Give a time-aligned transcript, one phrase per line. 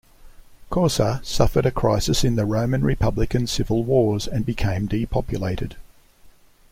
[0.71, 5.75] Cosa suffered a crisis in the Roman Republican civil wars and became depopulated.